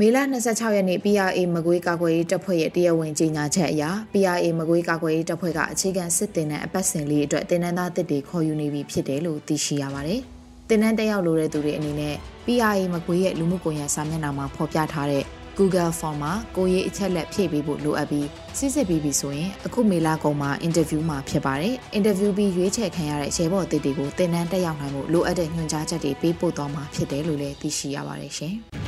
[0.04, 10.20] မေလ26ရက်နေ့ PRA မကွေးကာကွယ်ရေးတပ်ဖွဲ့ရဲ့တရားဝင်ကြေညာချက်အရ PRA မကွေးကာကွယ်ရေးတပ်ဖွဲ့ကအခြေခံစစ်တင်တဲ့အပတ်စဉ်လေးအတွက်တင်နန်းသားတစ်တွေခေါ်ယူနေပြီဖြစ်တယ်လို့သိရှိရပါတယ်။
[10.68, 12.14] တင်နန်းတက်ရောက်လိုတဲ့သူတွေအနေနဲ့
[12.46, 15.24] PRA မကွေးရဲ့လူမှုကွန်ရက်စာမျက်နှာမှာဖော်ပြထားတဲ့
[15.58, 18.28] Google Form မှာကိုရေးအချက်လက်ဖြည့်ပေးဖို့လိုအပ်ပြီး
[18.58, 28.56] စစ်စစ်ပြီးပြီဆိုရင်အခုမေလာကုံမှာအင်တာဗျူးမှာဖြစ်ပါတယ်။အင်တာဗျူးပြီးရွေးချယ်ခံရတဲ့ရဲဘော်တစ်တွေကိုတင်နန်းတက်ရောက်နိုင်ဖို့လိုအပ်တဲ့ညွှန်ကြားချက်တွေပေးပို့သွားမှာဖြစ်တယ်လို့လည်းသိရှိရပါတယ်ရှင်။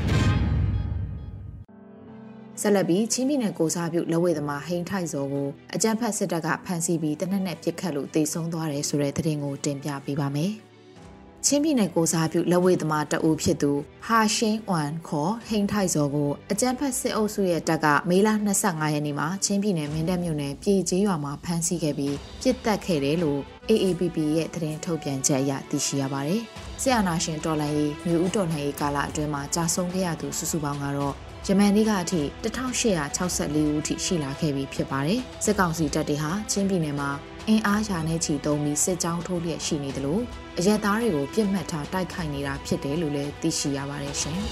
[2.66, 10.52] ဆက်လက်ပြီးချင်းပြည်နယ်ကိုစားပြုလက်ဝဲသမားဟိန်းထိုက်စောကိုအကြမ်းဖက်စစ်တပ်ကဖမ်းဆီးပြီးတနက်နဲ့ပြစ်ခတ်လို့တေဆုံးသွားတယ်ဆိုတဲ့သတင်းကိုတင်ပြပေးပါမယ်။
[11.46, 13.72] ချင်းပြည်နယ်ကိုစားပြုလက်ဝဲသမားတအူဖြစ်သူ
[14.06, 18.28] ဟာရှင်းအွမ်ခေါ်ဟိန်းထိုက်စောကိုအကြမ်းဖက်စစ်အုပ်စုရဲ့တပ်ကမေလ
[18.60, 26.40] 25ရက်နေ့မှာချင်းပြည်နယ်မင်းတပ်မြို့နယ်ပြည်ကျေးရွာမှာဖမ်းဆီးခဲ့ပြီးပြစ်တက်ခဲ့တယ်လို့ AAPP ရဲ့သတင်းထုတ်ပြန်ချက်အရသိရှိရပါတယ်။
[26.82, 31.14] ဆရာနာရှင်တော်လိုင်းရေးမြို့ဦးတော်လှန်ရေးကာလအတွင်းမှာကြာဆုံးခဲ့ရသူစုစုပေါင်းကတော့
[31.48, 37.10] ယမန်နေ့ကအထိ1864ဦးထိရှိလာခဲ့ပြီဖြစ်ပါတယ်။စစ်ကောင်စီတပ်တွေဟာချင်းပြည်နယ်မှာ
[37.48, 40.22] အင်အားရာနဲ့ချီသုံးပြီးစစ်ကြောင်းထိုးလျက်ရှိနေတယ်လို့
[40.58, 44.38] အရက်သားတွေကိုပြစ်မှတ်ထားတိုက်ခိုက်နေတာဖြစ်တယ်လို့လည်းသိရှိရပါတယ်ရှင်။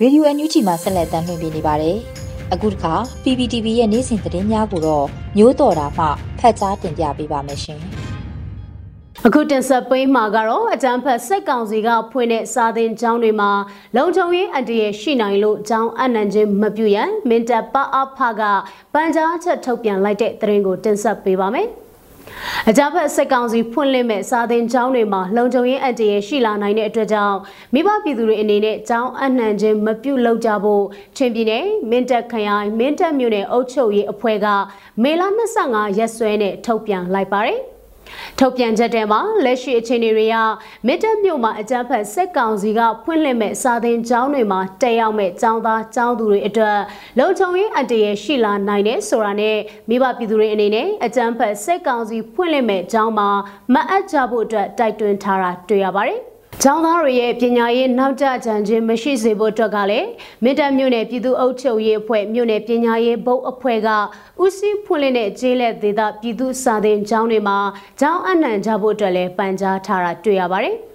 [0.00, 1.96] ရေဒီယိုအန်ယူဂျီမှာဆက်လက်တင်ပြနေပါတယ်။
[2.52, 6.06] အခုတခါ PPTV ရဲ့နေ့စဉ်သတင်းများကိုတော့မျိုးတော်တာမှ
[6.44, 7.80] ဖတ်ကြားတင်ပြပေးပါမယ်ရှင်။
[9.26, 13.50] အခုတင်ဆက်ပေးမှာကတော့အကြံဖက်စိတ်ကောင်စီကဖွင့်တဲ့စာသင်ကျောင်းတွေမှာ
[13.96, 18.42] လုံခြုံရေးအန္တရာယ်ရှိနိုင်လို့ကျောင်းအနှံခြင်းမပြုရန်မင်တပ်ပအဖက
[18.94, 21.68] ပန်ကြားချက်ထုတ်ပြန်လိုက်တဲ့သတင်းကိုတင်ဆက်ပေးပါမယ်။
[22.68, 27.36] အကြမ်းဖက်စစ်ကောင်စီဖွင့်လှစ်မဲ့စာသင်ကျောင်းတွေမှာလုံခြုံရေးအန္တရာယ်ရှိလာနိုင်တဲ့အတွက်ကြောင့်
[27.74, 30.84] မိဘပြည်သူတွေအနေနဲ့ကျောင်းအနှံခြင်းမပြုလုပ်ကြဖို့
[31.16, 34.46] ချင်းပြည်နယ်မင်းတပ်ခရိုင်မင်းတပ်မြို့နယ်အုပ်ချုပ်ရေးအဖွဲ့က
[35.02, 35.22] မေလ
[35.60, 37.60] 25ရက်စွဲနဲ့ထုတ်ပြန်လိုက်ပါတယ်။
[38.38, 40.36] ထုတ်ပြန်ချက်ထဲမှာလက်ရှိအခြေအနေတွေက
[40.86, 46.78] မစ်တက်မြို့မှာအကြမ်းဖက်စက်ကောင်စီကဖွင့်လှစ်မဲ့စာသင်ကျောင်းတွေမှာတက်ရောက်မဲ့ကျောင်းသားကျောင်းသူတွေအတွက်
[47.18, 49.56] လုံခြုံရေးအတရရှိလာနိုင်တယ်ဆိုတာနဲ့
[49.88, 53.28] မိဘပြည်သူတွေအနေနဲ့အကြမ်းဖက်စက်ကောင်စီဖွင့်လှစ်မဲ့ကျောင်းမှာ
[53.74, 56.20] မအပ်ကြဖို့အတွက်တိုက်တွန်းထားတာတွေ့ရပါတယ်။
[56.62, 60.08] ကျောင်းသားတွေရဲ့ပညာရေးနောက်ကျကြံခြင်းမရှိစေဖို့အတွက်ကလည်း
[60.42, 63.88] မင်းတပ်မြို့နယ်ပြည်သူ့အုပ်ချုပ်ရေးအဖွဲ့မြို့နယ်ပညာရေးဘုတ်အဖွဲ့က
[64.42, 67.58] ဦးစီးဖွင့်လှစ်တဲ့ကျေးလက်ဒေသပြည်သူ့စာသင်ကျောင်းတွေမှာ
[68.00, 70.76] ကျောင်းအနှံကြဖို့အတွက်လည်းပန်ကြားထားတာတွေ့ရပါတယ်။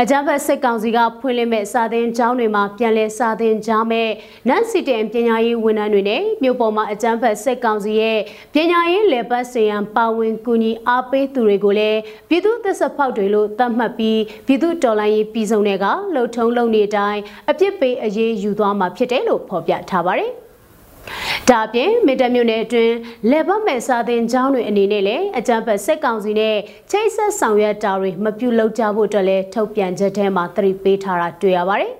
[0.00, 4.08] အကြမ်းဖက်စစ်ကောင်စီကဖွင့်လှစ်မဲ့စာသင်ကျောင်းတွေမှာပြန်လည်စာသင်ကြားမဲ့
[4.48, 8.18] နန်းစီတင်ပညာရေးဝန်ထမ်းတွေနဲ့မြို့ပေါ်မှာအကြမ်းဖက်စစ်ကောင်စီရဲ့
[8.54, 20.32] ပညာရေးလေပတ်စင်ရန်ပါဝင်ကူညီအားပေးသူတွေကိုလည်းပြည်သူ့သစ္စာဖောက်တွေလို့သတ်မှတ်ပြီးပြည်သူ့တော်လှန်ရေးပြည်စုံတွေကလှုပ်ထုံးလုံနေတိုင်းအပြစ်ပေးအရေးယူသွားမှာဖြစ်တယ်လို့ဖော်ပြထားပါတယ်
[21.48, 22.94] ဒါအပြင်မေတ္တမြို့နယ်အတွင်း
[23.30, 26.56] လေပတ်မဲ့စာသင်ကျောင်းတွေအနေနဲ့လည်းအကြံဖက်စက်ကောင်စီနဲ့
[26.90, 31.92] ချိတ်ဆက်ဆောင်ရွက်တာတွေမပြုလုပ်ကြဖို့အတွက်လည်းထုတ်ပြန်ချက်ထဲမှာသတိပေးထားတာတွေ့ရပါတယ်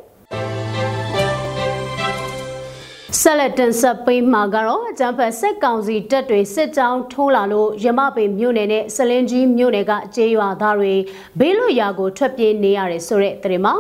[3.21, 10.95] ဆက်လက်တင်ဆက်ပေးမှာကတော့အကြံဖက်စက်ကောင်စီတပ်တွေစစ်ကြောင်းထိုးလာလို့ရမပေမြို့နယ်နဲ့စလင်းကြီးမြို့နယ်ကကျေးရွာသားတွေ
[11.39, 13.75] ဘေးလွတ်ရာကိုထွက်ပြေးနေရတယ်ဆိုတဲ့သတင်းမှာ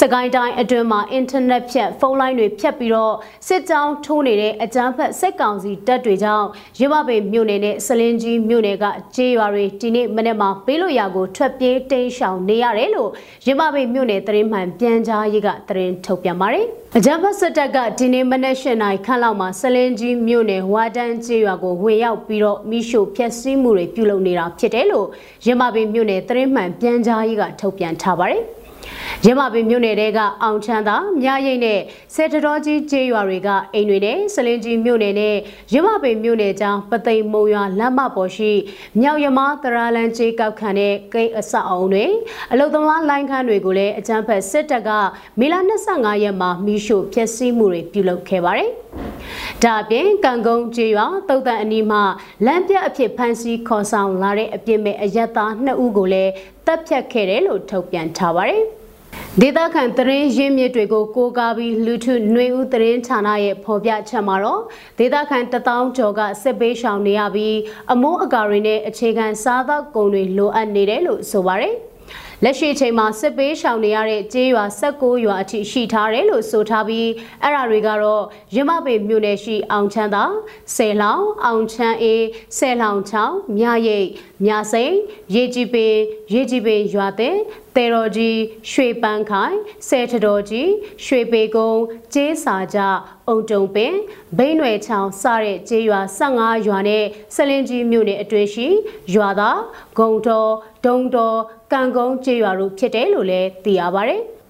[0.00, 3.14] စကိုင်းတိုင်းအတွင်းမှာအင်တာနက်ဖြတ်ဖုန်းလိုင်းတွေဖြတ်ပြီးတော့
[3.46, 6.46] စစ်ကြောင်းထိုးနေတဲ့အကြမ်းဖက်စစ်ကောင်စီတပ်တွေကြောင့်
[6.80, 8.84] ရမပေမြို့နယ်နဲ့စလင်းကြီးမြို့နယ်က
[9.16, 13.10] ကျေးရွာတွေဒီနေ့မနေ့မှာပေးလို့ရကိုထွက်ပြေးတိမ်းရှောင်နေရတယ်လို့
[13.46, 25.06] ရမပေမြို့နယ်သတင်းမှန်ပြန်ကြားရေးကသတင်းထုတ်ပြန်ပါတယ်။အကြမ်းဖက်စစ်တပ်ကဒီနေ့မနေ့၈နာရီခန့်လောက်မှာစလင်းကြီးမြို့နယ်ဝါတန်းကျေးရွာကိုဝင်ရောက်ပြီးတော့မိရှို့ဖျက်ဆီးမှုတွေပြုလုပ်နေတာဖြစ်တယ်လို့
[25.46, 28.44] ရမပေမြို့နယ်သတင်းမှန်ပြန်ကြားရေးကထုတ်ပြန်ထားပါတယ်။
[29.26, 31.80] ရမပင်မြို့နယ်တဲကအောင်ချမ်းသာမြရိတ်နဲ့
[32.14, 35.36] ဆယ်တတော်ကြီးကျေးရွာတွေကအိမ်တွေနဲ့စလင်းကြီးမြို့နယ်နဲ့
[35.74, 38.52] ရမပင်မြို့နယ်ကျောင်းပသိမ်မုံရွာလမ်းမပေါ်ရှိ
[39.00, 42.04] မြောက်ရမသရလန်ကျေးကောက်ခံတဲ့ကိန်းအဆောက်အုံတွေ
[42.52, 44.90] အလုသမားလိုင်းခန်းတွေကိုလည်းအကြမ်းဖက်စစ်တပ်က
[45.40, 45.54] မေလ
[45.88, 48.70] 25ရက်မှာမိရှို့ဖျက်ဆီးမှုတွေပြုလုပ်ခဲ့ပါတယ်။
[49.64, 52.02] ဒါအပြင်ကံကုန်းကျေးရွာတုတ်တန်အနီးမှာ
[52.46, 56.32] လမ်းပြအဖြစ်ဖမ်းဆီးခေါ်ဆောင်လာတဲ့အပြစ်မဲ့အရက်သား2ဦးကိုလည်း
[56.66, 58.62] တပ်ဖြတ်ခဲ့တယ်လို့ထုတ်ပြန်ထားပါတယ်။
[59.40, 64.62] ဒေသခံသတင်းရင်းမြစ်တွေကိုကိုးကားပြီးလူထုຫນွေဦးသတင်းဌာနရဲ့ဖော်ပြချက်မှာတော့
[64.98, 67.56] ဒေသခံတထောင်ကျော်ကစစ်ပေးရှောင်နေရပြီး
[67.92, 71.76] အမိုးအကာတွေနဲ့အခြေခံစားသောက်ကုန်တွေလိုအပ်နေတယ်လို့ဆိုပါတယ်။
[72.44, 77.08] လက်ရှိချိန်မှာစစ်ပေးရှောင်နေရတဲ့ကျေးရွာ16ရွာအထိရှိထားတယ်လို့ဆိုထားပြီး
[77.42, 78.22] အဲ့ဒါတွေကတော့
[78.56, 80.24] ရမပေမြို့နယ်ရှိအောင်ချမ်းသာ
[80.74, 82.24] ဆယ်လောင်အောင်ချမ်းအေး
[82.58, 84.08] ဆယ်လောင်ချောင်းမြရိတ်
[84.44, 84.94] မြစိန်
[85.34, 85.94] ရေကြည်ပင်
[86.34, 87.36] ရေကြည်ပင်ရွာတဲ့
[87.76, 88.38] တေတော်ကြီး
[88.70, 89.56] ရွှေပန်းခိုင်
[89.88, 90.70] ဆယ်ထတော်ကြီး
[91.04, 91.82] ရွှေပေကုန်း
[92.14, 92.78] ကျေးစာကြ
[93.28, 93.94] အုံတုံပင်
[94.38, 97.04] ဘိန်းွယ်ချောင်းစတဲ့ကျေးရွာ15ရွာနဲ့
[97.34, 98.68] ဆလင်းကြီးမြို့နယ်အတွင်းရှိ
[99.14, 99.60] ရွာသား
[99.98, 100.52] ဂုံတော်
[100.86, 101.38] ဒုံတော်
[101.72, 104.16] ကံကုန်းကျေးရွာတို့ဖြစ်တယ်လို့လည်းသိရပါဗျ။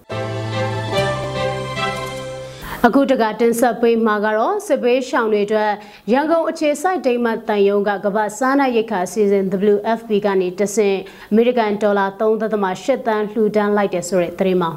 [2.87, 5.73] အခုတကတင်ဆက်ပေးမှာကတော့စစ်ပေးရှောင်တွေအတွက်
[6.13, 10.99] ရန်ကုန်အခြေစိုက်ဒိမတ်တန်ယုံကကမ္ဘာစားနပ်ရိက္ခာစီစဉ် WFP ကနေတဆင့်
[11.31, 14.71] အမေရိကန်ဒေါ်လာ3.8သန်းလှူဒန်းလိုက်တဲ့ဆိုတဲ့သတင်းမှာ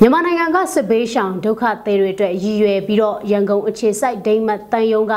[0.00, 5.14] မြန်မာနိုင်ငံကစစ်ဘေးရှောင်ဒုက္ခသည်တွေအတွက်ရည်ရွယ်ပြီးတော့ရန်ကုန်အခြေစိုက်ဒိမတ်တန်ယုံက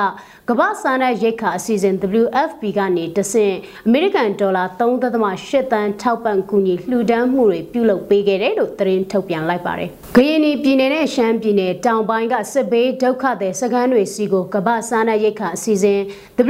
[0.50, 3.56] ကမ္ဘာစားနပ်ရိက္ခာအစီအစဉ် WFP ကနေတဆင့်
[3.88, 16.02] အမေရိကန်ဒေါ်လာ3.8တန်းထောက်ပံ့ကူညီလှူဒန်းမှုတွေပြုလုပ်ပေးခဲ့တယ်လို့သတင်းထုတ်ပြန်လိုက်ပါတယ်။ဂယနီပြည်နယ်နဲ့ရှမ်းပြည်နယ်တောင်ပိုင်းကစစ်ဘေးဒုက္ခသည်စခန်းတွေစီကိုကမ္ဘာစားနပ်ရိက္ခာအစီအစဉ်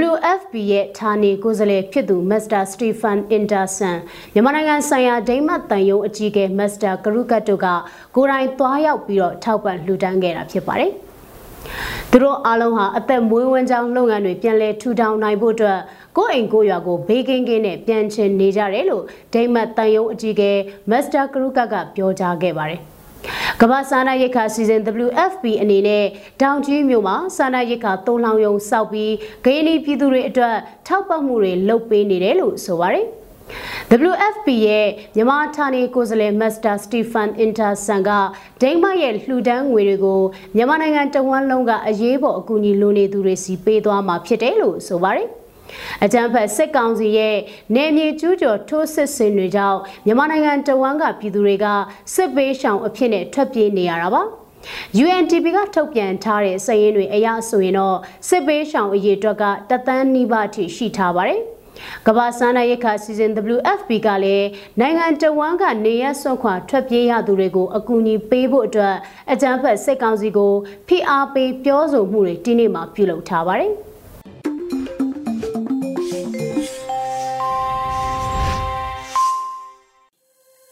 [0.10, 3.98] WFP ရဲ့ဌာနေကိုယ်စားလှယ်ဖြစ်သူမစ္စတာစတီဖန်အင်ဒါဆန်
[4.34, 7.68] မြန်မာနိုင်ငံဆိုင်ရာဒိမတ်တန်ယုံအကြီးအကဲမစ္စတာကရုကတ်တို့က
[8.16, 10.94] ကိုယ်တိုင်သွားရောက်ပြီးတော့ထောက်ပံ့လှူဒန်းခဲ့တာဖြစ်ပါတယ်။
[12.12, 15.80] သူတို့အားလုံးဟာအသက်မွေးဝမ်းကြောင်းလုပ်ငန်းတွေပြန်လည်ထူထောင်နိုင်ဖို့အတွက်
[16.17, 20.51] ကိုယ့်အိမ်ကိုယ့်ရွာကိုဘေးကင်းကင်းနဲ့ပြန်ချင်နေကြတယ်လို့ဒိမတ်တန်ယုံအကြီးကဲ
[20.89, 22.82] မစ္စတာကရုကကပြောကြားခဲ့ပါတယ်
[23.62, 26.06] ကမ္ဘာစာနာရိက္ခာစီစဉ် WFP အနေနဲ့
[26.41, 29.13] တောင်ကြီးမြို့မှာစာနာရိက္ခာသုံးလောင်ယုံစောက်ပြီး
[29.45, 30.56] ဂိမ်းနီပြည်သူတွေအတွက်
[30.88, 33.08] ထောက်ပံ့မှုတွေလုပ်ပေးနေတယ်လို့ဆိုပါတယ်။
[33.92, 38.10] WFP ရဲ့မြန်မာဌာနေကိုယ်စားလှယ်မစ္စတာစတီဖန်အင်တာဆန်က
[38.62, 40.22] ဒိန်းမရဲ့လှူဒန်းငွေတွေကို
[40.56, 45.28] မြန်မာနိုင်ငံတဝန်းလုံးကအရေးပေါ်အကူအညီလိုနေသူတွေစီပေးသွားမှာဖြစ်တယ်လို့ဆိုပါတယ်။
[46.04, 47.36] အကြံဖက်စစ်ကောင်စီရဲ့
[47.76, 51.66] နေမြေကျူးကျော်ထိုးစစ်ဆင်တွေကြောင့်မြန်မာနိုင်ငံတဝန်းကပြည်သူတွေက
[52.14, 54.22] စစ်ပေးရှောင်အဖြစ်နဲ့ထွက်ပြေးနေရတာပါ။
[55.04, 61.42] UNDP ကထုတ်ပြန်ထားတဲ့စာရင်းတွေအရဆိုရင်တော့စစ်ပေးရှောင်အရေးအတွက်ကတသန်းနီးပါးထိရှိထားပါတယ်။
[62.08, 64.48] ကမ္ဘာစားနပ်ရိက္ခာစီစဉ် WFP ကလည်း
[64.80, 68.96] နိုင်ငံတော်ဝန်ကနေရဆွန့်ခွာထွက်ပြေးရသူတွေကိုအကူအညီပေးဖို့အတွက်
[69.32, 70.54] အကြမ်းဖက်စစ်ကောင်စီကို
[70.88, 73.74] ဖိအားပေးပြောဆိုမှုတွေဒီနေ့မှပြုလုပ်ထားပါတယ်။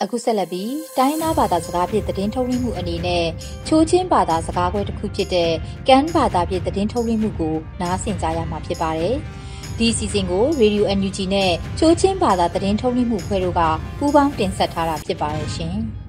[0.03, 3.25] အခုဆက်လက်ပြီးတိုင်းသားဘာသာစကားဖြင့်သတင်းထုတ်လွှင့်မှုအနေနဲ့
[3.67, 5.51] ချိုးချင်းဘာသာစကားခွဲတစ်ခုဖြစ်တဲ့
[5.87, 9.15] ကန်ဘာသာဖြင့်သတင်းထုတ်လွှင့်မှုကိုနားဆင်ကြရမှာဖြစ်ပါတယ်။
[9.79, 13.61] ဒီအစီအစဉ်ကို Radio NUG နဲ့ချိုးချင်းဘာသာသတင်းထုတ်လွှင့်မှုဖွဲ့တို့က
[13.97, 15.77] ပူးပေါင်းတင်ဆက်ထားတာဖြစ်ပါတယ်ရှင်။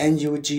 [0.00, 0.50] NUG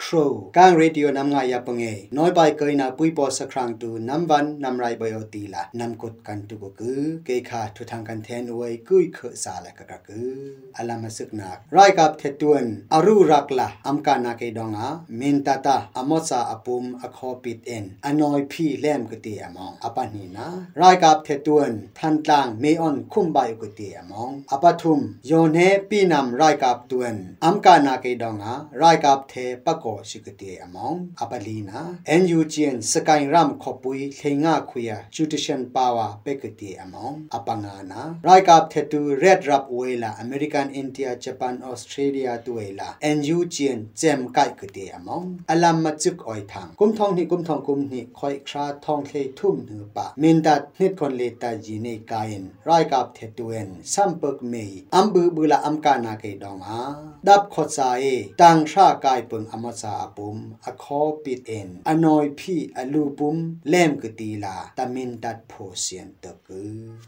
[0.00, 1.84] Crow กางเรดิโอนำงายาปงเอ
[2.18, 10.32] น้อยไปเกยนาปุยปอสครั้งตูน้ำวันน้ำไรบอยตีละน้ำกดกันตุกกือเกยขาทุทางกันแทนอวยกุยเคสาละกะกะกือ
[10.76, 20.48] อลามาสึกนักไรกับเทตวนอรูรักละอำกานาเกดองอาเมนตาตาอมอซาอปุมอคอปิดเอ็นอนอยพี่แลมกุตีอมองอปานีนะ
[20.80, 31.80] รายกับเทตวนทันตางเมออนคุ้มใบกุตีอมองอปทุมโยเนปีนำไรกับตวนอำกานาเกดองอาရိုက်ကပ်သေးပကောရှိကတိအမောင်အပလီနာ
[32.22, 56.78] NUGN စကိုင်ရမ်ခပွိလှငါခွေယာဂျူဒရှင်ပါဝါပကတိအမောင်အပငါနာရိုက်ကပ်သေးတူရက်ရပ်ဝေလာအမေရိကန်အိန္ဒိယဂျပန်ဩစတြေးလျတူဝေလာ NUGN ဂျမ်ကိုက်ကတိအမောင်အလမ်မချึกအိုင်ထံကုမ်ထောင်းနိကုမ်ထောင်းကုမ်နိခွိုက်ခရာထောင်းလေထုမ်နပမင်ဒတ်နိခွန်လေတာဂျီနေကိုင်ရိုက်ကပ်သေးတူန်စမ်ပကမေအမ်ဘူဘူလာအမ်ကာနာကေဒေါငါ
[57.26, 63.36] ဒပ်ခော့စာအေတန် sha kai pung ama cha pum a kho pit en anoi phi alu pum
[63.72, 66.60] lem ke ti la tamin tat pho sian ta ku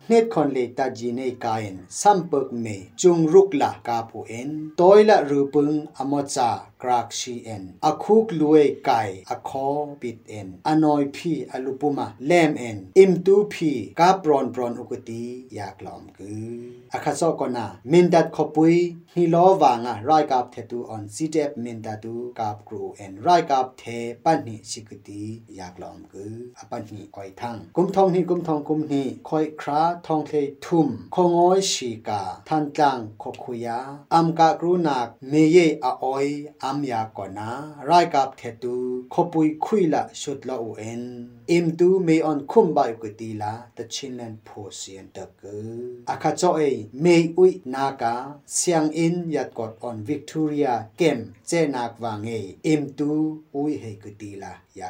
[0.09, 4.19] net khon le ta ji ne kain sam pek me chung ruk la ka phu
[4.39, 6.51] en toila ru pung ama cha
[6.83, 9.69] กรากชีเอ็นอคุกลุยไก่อคอ
[10.01, 18.75] ปิดเอ็นอนอยพี่อลูปุมาเล่มเอ็นอิมตูพีกาบรอนบรอนอุกตีอยากลอมกืออาคาซอกนามินดัดขปุย
[19.13, 23.85] ฮิโลวางะไรกับเทตูออนซีเดบมินดัดูกับกรูเอ็นไรกับเท
[24.25, 25.23] ปันนิสิกตี
[25.57, 30.33] อยากลอมกืออปันนิออยทังกุมทองนี่กุมทองกุมนี่คอยคราทองเค
[30.65, 33.79] ทุ่มคงอยชีกาทันจังขคุยา
[34.15, 36.27] อัมกากรูนักเมเยอออย
[36.65, 37.50] อัมยากอนา
[37.86, 38.76] ไรกับเทตู
[39.14, 41.04] ขปุยคุยละชุดละอูเอ็น
[41.52, 45.70] อิมตูเมออนคุมบายกตีลาตะชินเลนโพเซียนตะกือ
[46.10, 46.62] อาคาโจเอ
[47.02, 47.06] เม
[47.38, 48.16] อุยนากา
[48.54, 52.30] เสียงอินยัดกดออนวิกตอเรียเกมเจนักวางเอ
[52.68, 53.12] อิมตู
[53.54, 54.90] อุยเฮกตีลาอยา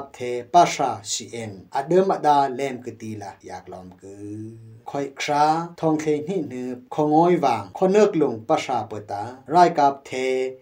[0.00, 0.18] บเท
[0.52, 5.46] ปัสราชีเอ็นอเดิมดาเลมกตีละอยากลอมกือคอยครา
[5.80, 9.22] ทองเคนี่เนือคงอยวางคนเนกลงปาสาเปตา
[9.54, 10.10] รายกับเท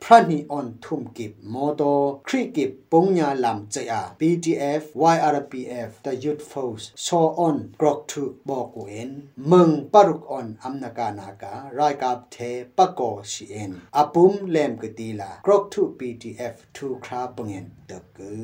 [0.04, 1.82] พระนิออนทุ่มกิบโมโต
[2.28, 4.82] ครีกิบปงญาลำเจอา BTF
[5.14, 9.10] YRPF The Youth Force ซอออนกรอกทุบอกเอ็น
[9.50, 12.36] มึงปรุกออนอำนากานาการายกับเท
[12.76, 18.34] ปะกกสีเอ็นอปุมเลมกตีละกรอกทุ BTF ทูคราปงเอ็นเดกื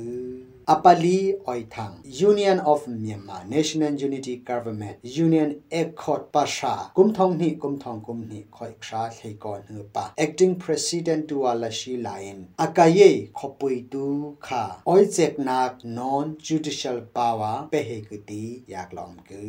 [0.46, 1.94] อ apali oithang
[2.28, 8.72] union of myanmar national unity government union accord pasha kumthong ni kumthong kum ni khoi
[8.83, 14.04] khra thei kon hu pa acting president tu ala shi lain akaye khopui tu
[14.46, 18.42] kha oi chek nak non judicial power pe he kuti
[18.74, 19.42] yak lom ku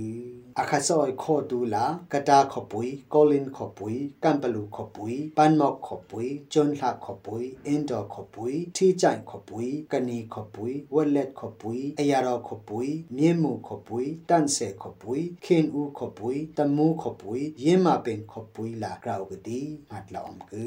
[0.61, 7.45] akha soi kho tu la kata khopui kolin khopui kampalu khopui panmok khopui chonhla khopui
[7.75, 20.65] indo khopui thi chai khopui kani khopui ဝက်လက်ခပွီအရာတော်ခပွီမြင်းမှုခပွီတန့်ဆေခပွီခင်ဦးခပွီတမူခပွီရင်းမပင်ခပွီလာကရောက်ကတိမတ်လောင်ကူ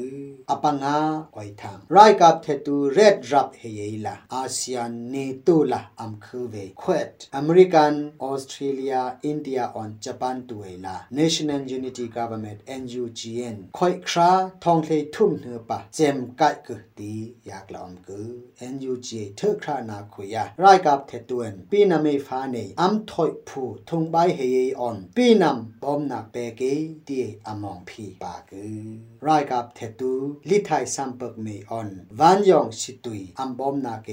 [0.53, 0.97] အပငါ
[1.35, 14.31] ဝိုင်ထံရိုက်ကပ်ထေတူ red drop ဟေယလာအာဆီယံနေတိုလာအမ်ခူဝေခွတ်အမေရိကန်ဩစတြေးလျအိန္ဒိယ on japan တူဝေလာ national unity government NUGN ခွိုက်ခရာ
[14.63, 17.13] ထောင်လေထုံနှပါဂျမ်ကိုက်ကူတီ
[17.49, 18.19] ယာကလောင်ကူ
[18.73, 26.61] NUG ထခရာနာခွေยารายกับเทตวนปีนามีฟ้าเนอัมถอยผู้ทุงใบเฮยออนปีนำบอมนักเปเก
[27.07, 30.13] ดีอมองพีปากือรายกับเทตู
[30.49, 34.09] ลิไทยสัมปกเมออนวันยองสิตุยอัมบอมนักเก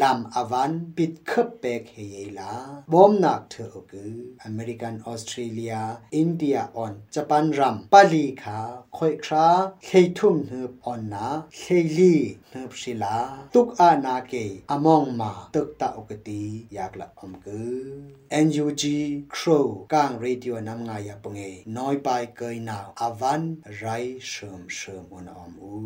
[0.00, 2.52] ลำอวันปิดคับเปกเฮยลา
[2.92, 5.74] บอมนักเธอกืออเมริกันออสเตรเลีย
[6.16, 8.58] อินเดียออนญี่ปุ่นรัมปาลีขา
[8.96, 9.48] คอยครา
[9.84, 11.26] เคยทุ่มเนืบออนนา
[11.58, 12.14] เคยลี
[12.50, 13.16] เนืบศิลา
[13.54, 14.32] ตุกอานาเก
[14.70, 17.92] อมองมา tức tạo cái tí yak là om cứ.
[18.30, 18.84] NUG
[19.30, 24.66] crow, kang radio năm ngày à, ya pange nói bài cười nào, avan rai sớm
[24.68, 25.82] sớm on om, u.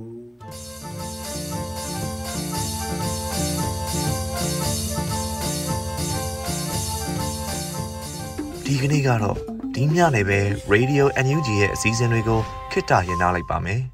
[8.64, 10.40] Đi cái này cả rồi ဒီညနေပဲ
[10.72, 12.40] Radio NUG ရဲ့အစည်းအဝေးကို
[12.72, 13.93] ခਿੱတရရနိုင်ပါမယ်.